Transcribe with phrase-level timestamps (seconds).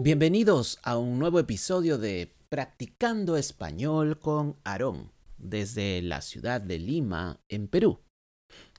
[0.00, 7.40] Bienvenidos a un nuevo episodio de Practicando Español con Aarón desde la ciudad de Lima,
[7.48, 7.98] en Perú.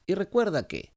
[0.08, 0.94] Y recuerda que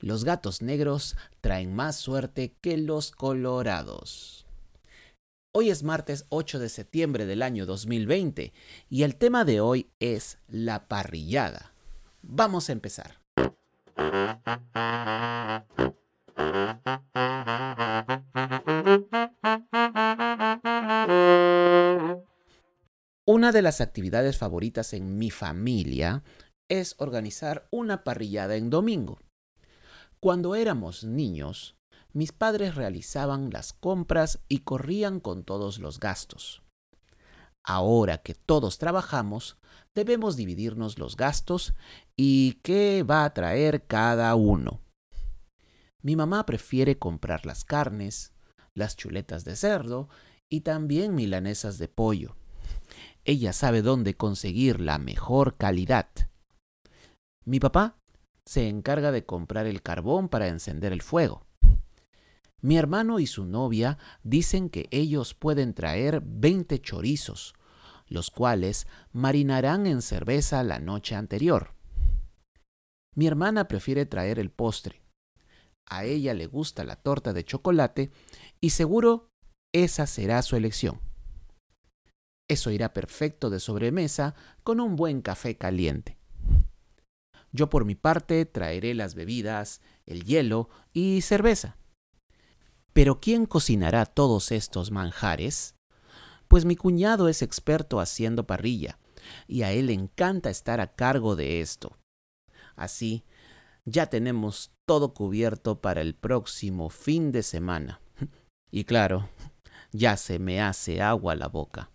[0.00, 4.46] los gatos negros traen más suerte que los colorados.
[5.52, 8.54] Hoy es martes 8 de septiembre del año 2020
[8.88, 11.74] y el tema de hoy es la parrillada.
[12.22, 13.20] Vamos a empezar.
[23.46, 26.24] Una de las actividades favoritas en mi familia
[26.68, 29.20] es organizar una parrillada en domingo.
[30.18, 31.76] Cuando éramos niños,
[32.12, 36.64] mis padres realizaban las compras y corrían con todos los gastos.
[37.62, 39.58] Ahora que todos trabajamos,
[39.94, 41.74] debemos dividirnos los gastos
[42.16, 44.80] y qué va a traer cada uno.
[46.02, 48.32] Mi mamá prefiere comprar las carnes,
[48.74, 50.08] las chuletas de cerdo
[50.48, 52.34] y también milanesas de pollo.
[53.28, 56.08] Ella sabe dónde conseguir la mejor calidad.
[57.44, 57.98] Mi papá
[58.44, 61.44] se encarga de comprar el carbón para encender el fuego.
[62.62, 67.54] Mi hermano y su novia dicen que ellos pueden traer 20 chorizos,
[68.06, 71.74] los cuales marinarán en cerveza la noche anterior.
[73.16, 75.02] Mi hermana prefiere traer el postre.
[75.88, 78.12] A ella le gusta la torta de chocolate
[78.60, 79.30] y seguro
[79.74, 81.05] esa será su elección.
[82.48, 86.16] Eso irá perfecto de sobremesa con un buen café caliente.
[87.52, 91.76] Yo por mi parte traeré las bebidas, el hielo y cerveza.
[92.92, 95.74] Pero ¿quién cocinará todos estos manjares?
[96.48, 98.98] Pues mi cuñado es experto haciendo parrilla,
[99.48, 101.96] y a él le encanta estar a cargo de esto.
[102.76, 103.24] Así,
[103.84, 108.00] ya tenemos todo cubierto para el próximo fin de semana.
[108.68, 109.30] Y claro,
[109.92, 111.90] ya se me hace agua la boca.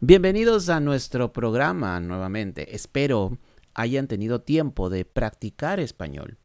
[0.00, 2.74] Bienvenidos a nuestro programa nuevamente.
[2.74, 3.38] Espero
[3.72, 6.36] hayan tenido tiempo de practicar español.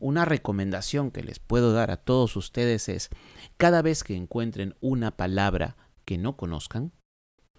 [0.00, 3.10] Una recomendación que les puedo dar a todos ustedes es,
[3.58, 5.76] cada vez que encuentren una palabra
[6.06, 6.92] que no conozcan,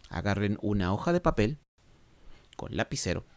[0.09, 1.59] agarren una hoja de papel
[2.57, 3.27] con lapicero,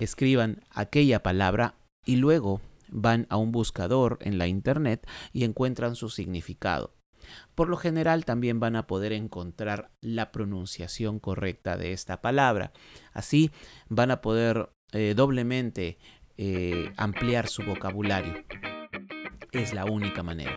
[0.00, 6.10] escriban aquella palabra y luego van a un buscador en la internet y encuentran su
[6.10, 6.92] significado.
[7.54, 12.72] Por lo general también van a poder encontrar la pronunciación correcta de esta palabra.
[13.12, 13.50] Así
[13.88, 15.98] van a poder eh, doblemente
[16.36, 18.44] eh, ampliar su vocabulario.
[19.52, 20.56] Es la única manera.